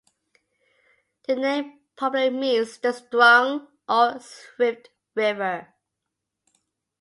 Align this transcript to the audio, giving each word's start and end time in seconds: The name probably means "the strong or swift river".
The 1.27 1.35
name 1.35 1.81
probably 1.95 2.31
means 2.31 2.79
"the 2.79 2.91
strong 2.91 3.67
or 3.87 4.19
swift 4.19 4.89
river". 5.13 5.75